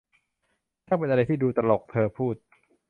[0.87, 1.81] ช่างเป็นอะไรที่ดูตลก!
[1.91, 2.35] เธอพูด